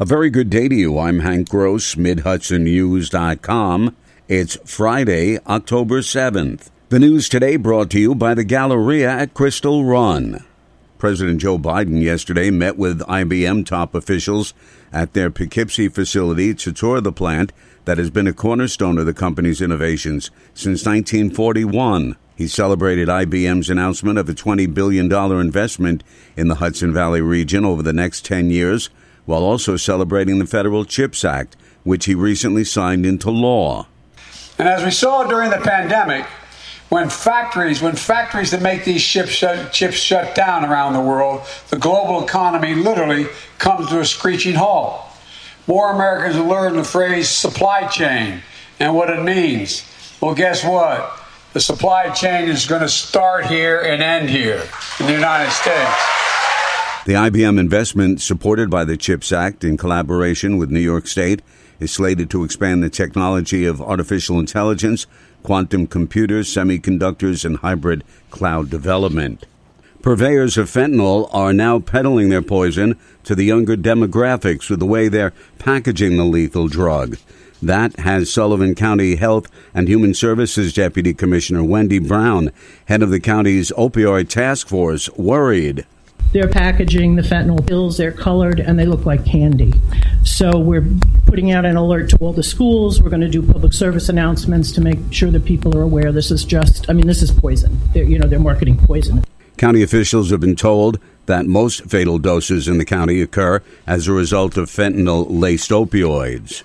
A 0.00 0.06
very 0.06 0.30
good 0.30 0.48
day 0.48 0.66
to 0.66 0.74
you. 0.74 0.98
I'm 0.98 1.18
Hank 1.18 1.50
Gross, 1.50 1.94
MidHudsonNews.com. 1.94 3.94
It's 4.28 4.56
Friday, 4.64 5.38
October 5.46 6.00
7th. 6.00 6.70
The 6.88 6.98
news 6.98 7.28
today 7.28 7.56
brought 7.56 7.90
to 7.90 8.00
you 8.00 8.14
by 8.14 8.32
the 8.32 8.42
Galleria 8.42 9.10
at 9.10 9.34
Crystal 9.34 9.84
Run. 9.84 10.42
President 10.96 11.42
Joe 11.42 11.58
Biden 11.58 12.00
yesterday 12.00 12.50
met 12.50 12.78
with 12.78 13.00
IBM 13.00 13.66
top 13.66 13.94
officials 13.94 14.54
at 14.90 15.12
their 15.12 15.30
Poughkeepsie 15.30 15.90
facility 15.90 16.54
to 16.54 16.72
tour 16.72 17.02
the 17.02 17.12
plant 17.12 17.52
that 17.84 17.98
has 17.98 18.08
been 18.08 18.26
a 18.26 18.32
cornerstone 18.32 18.96
of 18.96 19.04
the 19.04 19.12
company's 19.12 19.60
innovations 19.60 20.30
since 20.54 20.86
1941. 20.86 22.16
He 22.34 22.48
celebrated 22.48 23.08
IBM's 23.08 23.68
announcement 23.68 24.18
of 24.18 24.30
a 24.30 24.32
$20 24.32 24.72
billion 24.72 25.12
investment 25.12 26.02
in 26.38 26.48
the 26.48 26.54
Hudson 26.54 26.94
Valley 26.94 27.20
region 27.20 27.66
over 27.66 27.82
the 27.82 27.92
next 27.92 28.24
10 28.24 28.48
years 28.48 28.88
while 29.26 29.42
also 29.42 29.76
celebrating 29.76 30.38
the 30.38 30.46
Federal 30.46 30.84
CHIPS 30.84 31.24
Act, 31.24 31.56
which 31.84 32.06
he 32.06 32.14
recently 32.14 32.64
signed 32.64 33.06
into 33.06 33.30
law. 33.30 33.86
And 34.58 34.68
as 34.68 34.84
we 34.84 34.90
saw 34.90 35.24
during 35.24 35.50
the 35.50 35.58
pandemic, 35.58 36.26
when 36.90 37.08
factories, 37.08 37.80
when 37.80 37.94
factories 37.94 38.50
that 38.50 38.62
make 38.62 38.84
these 38.84 39.02
chips 39.02 39.30
shut, 39.30 39.72
chips 39.72 39.96
shut 39.96 40.34
down 40.34 40.64
around 40.64 40.92
the 40.92 41.00
world, 41.00 41.42
the 41.70 41.78
global 41.78 42.24
economy 42.24 42.74
literally 42.74 43.26
comes 43.58 43.88
to 43.88 44.00
a 44.00 44.04
screeching 44.04 44.56
halt. 44.56 45.00
More 45.66 45.92
Americans 45.92 46.34
have 46.34 46.46
learned 46.46 46.76
the 46.76 46.84
phrase 46.84 47.28
supply 47.28 47.86
chain 47.86 48.42
and 48.80 48.94
what 48.94 49.08
it 49.08 49.22
means. 49.22 49.84
Well, 50.20 50.34
guess 50.34 50.64
what? 50.64 51.16
The 51.52 51.60
supply 51.60 52.10
chain 52.10 52.48
is 52.48 52.66
going 52.66 52.82
to 52.82 52.88
start 52.88 53.46
here 53.46 53.80
and 53.80 54.02
end 54.02 54.28
here 54.28 54.62
in 54.98 55.06
the 55.06 55.12
United 55.12 55.50
States. 55.52 56.19
The 57.06 57.14
IBM 57.14 57.58
investment, 57.58 58.20
supported 58.20 58.68
by 58.68 58.84
the 58.84 58.98
CHIPS 58.98 59.32
Act 59.32 59.64
in 59.64 59.78
collaboration 59.78 60.58
with 60.58 60.70
New 60.70 60.80
York 60.80 61.06
State, 61.06 61.40
is 61.80 61.90
slated 61.90 62.28
to 62.28 62.44
expand 62.44 62.82
the 62.82 62.90
technology 62.90 63.64
of 63.64 63.80
artificial 63.80 64.38
intelligence, 64.38 65.06
quantum 65.42 65.86
computers, 65.86 66.54
semiconductors, 66.54 67.42
and 67.46 67.56
hybrid 67.56 68.04
cloud 68.28 68.68
development. 68.68 69.46
Purveyors 70.02 70.58
of 70.58 70.68
fentanyl 70.68 71.30
are 71.32 71.54
now 71.54 71.78
peddling 71.78 72.28
their 72.28 72.42
poison 72.42 72.98
to 73.24 73.34
the 73.34 73.44
younger 73.44 73.78
demographics 73.78 74.68
with 74.68 74.78
the 74.78 74.84
way 74.84 75.08
they're 75.08 75.32
packaging 75.58 76.18
the 76.18 76.24
lethal 76.24 76.68
drug. 76.68 77.16
That 77.62 77.98
has 78.00 78.30
Sullivan 78.30 78.74
County 78.74 79.16
Health 79.16 79.50
and 79.72 79.88
Human 79.88 80.12
Services 80.12 80.74
Deputy 80.74 81.14
Commissioner 81.14 81.64
Wendy 81.64 81.98
Brown, 81.98 82.50
head 82.86 83.02
of 83.02 83.10
the 83.10 83.20
county's 83.20 83.72
opioid 83.72 84.28
task 84.28 84.68
force, 84.68 85.08
worried. 85.16 85.86
They're 86.32 86.48
packaging 86.48 87.16
the 87.16 87.22
fentanyl 87.22 87.66
pills, 87.66 87.96
they're 87.96 88.12
colored, 88.12 88.60
and 88.60 88.78
they 88.78 88.86
look 88.86 89.04
like 89.04 89.26
candy. 89.26 89.72
So 90.22 90.58
we're 90.58 90.86
putting 91.26 91.50
out 91.50 91.64
an 91.64 91.76
alert 91.76 92.10
to 92.10 92.16
all 92.18 92.32
the 92.32 92.42
schools. 92.42 93.02
We're 93.02 93.10
going 93.10 93.22
to 93.22 93.28
do 93.28 93.42
public 93.42 93.72
service 93.72 94.08
announcements 94.08 94.70
to 94.72 94.80
make 94.80 94.98
sure 95.10 95.30
that 95.30 95.44
people 95.44 95.76
are 95.76 95.82
aware 95.82 96.12
this 96.12 96.30
is 96.30 96.44
just, 96.44 96.88
I 96.88 96.92
mean, 96.92 97.06
this 97.06 97.22
is 97.22 97.32
poison. 97.32 97.78
They're, 97.92 98.04
you 98.04 98.18
know, 98.18 98.28
they're 98.28 98.38
marketing 98.38 98.78
poison. 98.78 99.24
County 99.56 99.82
officials 99.82 100.30
have 100.30 100.40
been 100.40 100.56
told 100.56 101.00
that 101.26 101.46
most 101.46 101.84
fatal 101.84 102.18
doses 102.18 102.68
in 102.68 102.78
the 102.78 102.84
county 102.84 103.20
occur 103.20 103.60
as 103.86 104.06
a 104.06 104.12
result 104.12 104.56
of 104.56 104.70
fentanyl 104.70 105.26
laced 105.28 105.70
opioids. 105.70 106.62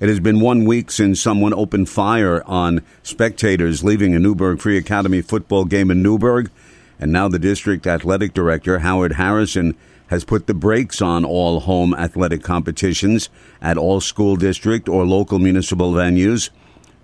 It 0.00 0.08
has 0.08 0.20
been 0.20 0.40
one 0.40 0.64
week 0.64 0.90
since 0.90 1.20
someone 1.20 1.54
opened 1.54 1.88
fire 1.88 2.42
on 2.46 2.82
spectators 3.02 3.82
leaving 3.82 4.14
a 4.14 4.18
Newburgh 4.18 4.60
Free 4.60 4.76
Academy 4.76 5.22
football 5.22 5.64
game 5.64 5.90
in 5.90 6.02
Newburgh. 6.02 6.50
And 6.98 7.12
now 7.12 7.28
the 7.28 7.38
district 7.38 7.86
athletic 7.86 8.34
director, 8.34 8.80
Howard 8.80 9.12
Harrison, 9.12 9.76
has 10.08 10.24
put 10.24 10.46
the 10.46 10.54
brakes 10.54 11.00
on 11.00 11.24
all 11.24 11.60
home 11.60 11.94
athletic 11.94 12.42
competitions 12.42 13.28
at 13.60 13.76
all 13.76 14.00
school 14.00 14.36
district 14.36 14.88
or 14.88 15.06
local 15.06 15.38
municipal 15.38 15.92
venues. 15.92 16.50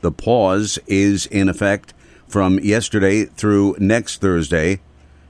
The 0.00 0.12
pause 0.12 0.78
is 0.86 1.26
in 1.26 1.48
effect 1.48 1.94
from 2.26 2.58
yesterday 2.60 3.24
through 3.24 3.76
next 3.78 4.20
Thursday. 4.20 4.80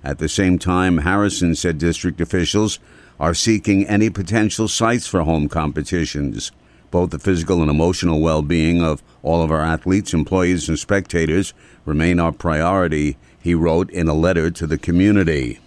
At 0.02 0.18
the 0.18 0.28
same 0.28 0.58
time, 0.58 0.98
Harrison 0.98 1.54
said 1.54 1.78
district 1.78 2.20
officials 2.20 2.78
are 3.18 3.34
seeking 3.34 3.86
any 3.86 4.10
potential 4.10 4.68
sites 4.68 5.06
for 5.06 5.22
home 5.22 5.48
competitions. 5.48 6.52
Both 6.90 7.10
the 7.10 7.18
physical 7.18 7.60
and 7.60 7.70
emotional 7.70 8.20
well 8.20 8.42
being 8.42 8.82
of 8.82 9.02
all 9.22 9.42
of 9.42 9.50
our 9.50 9.62
athletes, 9.62 10.14
employees, 10.14 10.68
and 10.68 10.78
spectators 10.78 11.54
remain 11.84 12.20
our 12.20 12.32
priority, 12.32 13.16
he 13.44 13.54
wrote 13.54 13.90
in 13.90 14.08
a 14.08 14.14
letter 14.14 14.50
to 14.50 14.66
the 14.66 14.78
community. 14.78 15.58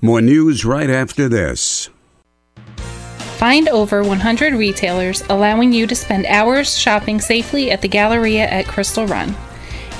More 0.00 0.20
news 0.20 0.64
right 0.64 0.88
after 0.88 1.28
this. 1.28 1.90
Find 3.38 3.68
over 3.70 4.04
100 4.04 4.54
retailers 4.54 5.24
allowing 5.28 5.72
you 5.72 5.88
to 5.88 5.96
spend 5.96 6.26
hours 6.26 6.78
shopping 6.78 7.20
safely 7.20 7.72
at 7.72 7.82
the 7.82 7.88
Galleria 7.88 8.46
at 8.46 8.68
Crystal 8.68 9.08
Run. 9.08 9.34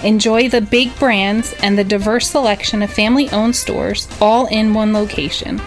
Enjoy 0.04 0.48
the 0.48 0.60
big 0.60 0.96
brands 1.00 1.52
and 1.54 1.76
the 1.76 1.82
diverse 1.82 2.30
selection 2.30 2.82
of 2.82 2.92
family 2.92 3.28
owned 3.30 3.56
stores 3.56 4.06
all 4.20 4.46
in 4.46 4.72
one 4.72 4.92
location. 4.92 5.60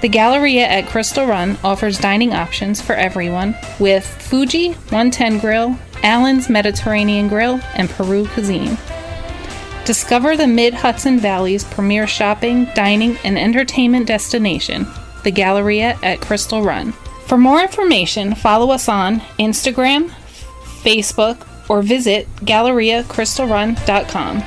The 0.00 0.08
Galleria 0.08 0.66
at 0.66 0.88
Crystal 0.88 1.26
Run 1.26 1.56
offers 1.62 2.00
dining 2.00 2.34
options 2.34 2.80
for 2.80 2.94
everyone 2.94 3.54
with 3.78 4.04
Fuji 4.04 4.70
110 4.72 5.38
Grill, 5.38 5.78
Allen's 6.02 6.48
Mediterranean 6.50 7.28
Grill, 7.28 7.60
and 7.76 7.88
Peru 7.88 8.26
Cuisine. 8.26 8.76
Discover 9.88 10.36
the 10.36 10.46
Mid 10.46 10.74
Hudson 10.74 11.18
Valley's 11.18 11.64
premier 11.64 12.06
shopping, 12.06 12.66
dining, 12.74 13.16
and 13.24 13.38
entertainment 13.38 14.06
destination, 14.06 14.86
the 15.24 15.30
Galleria 15.30 15.98
at 16.02 16.20
Crystal 16.20 16.60
Run. 16.60 16.92
For 17.26 17.38
more 17.38 17.62
information, 17.62 18.34
follow 18.34 18.70
us 18.70 18.86
on 18.86 19.20
Instagram, 19.38 20.10
Facebook, 20.82 21.48
or 21.70 21.80
visit 21.80 22.28
GalleriaCrystalRun.com. 22.36 24.42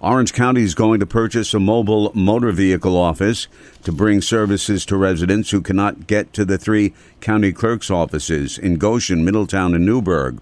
Orange 0.00 0.32
County 0.32 0.62
is 0.62 0.74
going 0.74 0.98
to 0.98 1.06
purchase 1.06 1.54
a 1.54 1.60
mobile 1.60 2.10
motor 2.16 2.50
vehicle 2.50 2.96
office 2.96 3.46
to 3.84 3.92
bring 3.92 4.20
services 4.20 4.84
to 4.86 4.96
residents 4.96 5.52
who 5.52 5.60
cannot 5.60 6.08
get 6.08 6.32
to 6.32 6.44
the 6.44 6.58
three 6.58 6.94
county 7.20 7.52
clerk's 7.52 7.92
offices 7.92 8.58
in 8.58 8.74
Goshen, 8.74 9.24
Middletown, 9.24 9.72
and 9.72 9.86
Newburgh. 9.86 10.40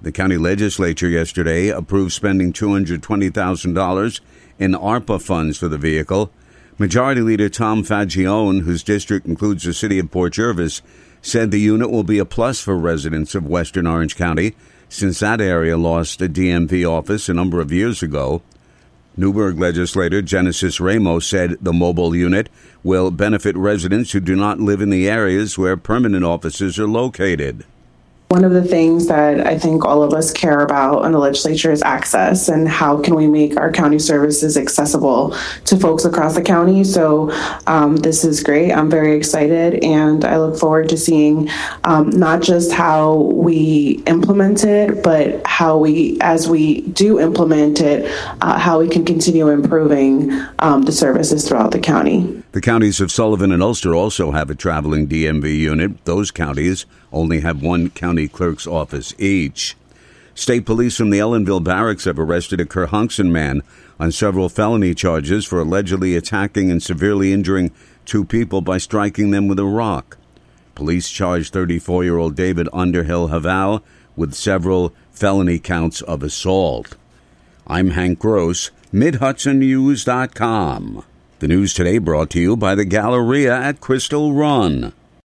The 0.00 0.12
county 0.12 0.36
legislature 0.36 1.08
yesterday 1.08 1.68
approved 1.68 2.12
spending 2.12 2.52
$220,000 2.52 4.20
in 4.58 4.72
ARPA 4.72 5.20
funds 5.20 5.58
for 5.58 5.66
the 5.66 5.76
vehicle. 5.76 6.30
Majority 6.78 7.20
Leader 7.20 7.48
Tom 7.48 7.82
Faggione, 7.82 8.62
whose 8.62 8.84
district 8.84 9.26
includes 9.26 9.64
the 9.64 9.74
city 9.74 9.98
of 9.98 10.12
Port 10.12 10.34
Jervis, 10.34 10.82
said 11.20 11.50
the 11.50 11.58
unit 11.58 11.90
will 11.90 12.04
be 12.04 12.20
a 12.20 12.24
plus 12.24 12.60
for 12.60 12.78
residents 12.78 13.34
of 13.34 13.44
western 13.44 13.88
Orange 13.88 14.14
County 14.14 14.54
since 14.88 15.18
that 15.18 15.40
area 15.40 15.76
lost 15.76 16.22
a 16.22 16.28
DMV 16.28 16.88
office 16.88 17.28
a 17.28 17.34
number 17.34 17.60
of 17.60 17.72
years 17.72 18.00
ago. 18.00 18.40
Newburgh 19.16 19.58
legislator 19.58 20.22
Genesis 20.22 20.78
Ramos 20.78 21.26
said 21.26 21.56
the 21.60 21.72
mobile 21.72 22.14
unit 22.14 22.48
will 22.84 23.10
benefit 23.10 23.56
residents 23.56 24.12
who 24.12 24.20
do 24.20 24.36
not 24.36 24.60
live 24.60 24.80
in 24.80 24.90
the 24.90 25.08
areas 25.08 25.58
where 25.58 25.76
permanent 25.76 26.24
offices 26.24 26.78
are 26.78 26.86
located. 26.86 27.64
One 28.30 28.44
of 28.44 28.52
the 28.52 28.62
things 28.62 29.06
that 29.06 29.46
I 29.46 29.58
think 29.58 29.86
all 29.86 30.02
of 30.02 30.12
us 30.12 30.34
care 30.34 30.60
about 30.60 31.06
in 31.06 31.12
the 31.12 31.18
legislature 31.18 31.72
is 31.72 31.82
access 31.82 32.50
and 32.50 32.68
how 32.68 33.00
can 33.00 33.14
we 33.14 33.26
make 33.26 33.56
our 33.56 33.72
county 33.72 33.98
services 33.98 34.58
accessible 34.58 35.34
to 35.64 35.78
folks 35.78 36.04
across 36.04 36.34
the 36.34 36.42
county. 36.42 36.84
So 36.84 37.30
um, 37.66 37.96
this 37.96 38.24
is 38.24 38.42
great. 38.42 38.70
I'm 38.70 38.90
very 38.90 39.16
excited 39.16 39.82
and 39.82 40.26
I 40.26 40.36
look 40.36 40.58
forward 40.58 40.90
to 40.90 40.98
seeing 40.98 41.48
um, 41.84 42.10
not 42.10 42.42
just 42.42 42.70
how 42.70 43.14
we 43.14 44.02
implement 44.06 44.62
it, 44.62 45.02
but 45.02 45.40
how 45.46 45.78
we, 45.78 46.18
as 46.20 46.50
we 46.50 46.82
do 46.82 47.18
implement 47.18 47.80
it, 47.80 48.12
uh, 48.42 48.58
how 48.58 48.78
we 48.78 48.90
can 48.90 49.06
continue 49.06 49.48
improving 49.48 50.30
um, 50.58 50.82
the 50.82 50.92
services 50.92 51.48
throughout 51.48 51.70
the 51.70 51.80
county. 51.80 52.42
The 52.58 52.62
counties 52.62 53.00
of 53.00 53.12
Sullivan 53.12 53.52
and 53.52 53.62
Ulster 53.62 53.94
also 53.94 54.32
have 54.32 54.50
a 54.50 54.54
traveling 54.56 55.06
DMV 55.06 55.56
unit. 55.56 56.04
Those 56.04 56.32
counties 56.32 56.86
only 57.12 57.38
have 57.38 57.62
one 57.62 57.90
county 57.90 58.26
clerk's 58.26 58.66
office 58.66 59.14
each. 59.16 59.76
State 60.34 60.66
police 60.66 60.96
from 60.96 61.10
the 61.10 61.20
Ellenville 61.20 61.62
barracks 61.62 62.04
have 62.04 62.18
arrested 62.18 62.60
a 62.60 62.64
Kerhonkson 62.64 63.30
man 63.30 63.62
on 64.00 64.10
several 64.10 64.48
felony 64.48 64.92
charges 64.92 65.44
for 65.44 65.60
allegedly 65.60 66.16
attacking 66.16 66.68
and 66.68 66.82
severely 66.82 67.32
injuring 67.32 67.70
two 68.04 68.24
people 68.24 68.60
by 68.60 68.76
striking 68.76 69.30
them 69.30 69.46
with 69.46 69.60
a 69.60 69.64
rock. 69.64 70.18
Police 70.74 71.10
charged 71.10 71.52
34 71.52 72.02
year 72.02 72.18
old 72.18 72.34
David 72.34 72.68
Underhill 72.72 73.28
Haval 73.28 73.82
with 74.16 74.34
several 74.34 74.92
felony 75.12 75.60
counts 75.60 76.02
of 76.02 76.24
assault. 76.24 76.96
I'm 77.68 77.90
Hank 77.90 78.18
Gross, 78.18 78.72
MidHudsonNews.com. 78.92 81.04
The 81.40 81.46
news 81.46 81.72
today 81.72 81.98
brought 81.98 82.30
to 82.30 82.40
you 82.40 82.56
by 82.56 82.74
the 82.74 82.84
Galleria 82.84 83.56
at 83.56 83.80
Crystal 83.80 84.32
Run. 84.32 84.92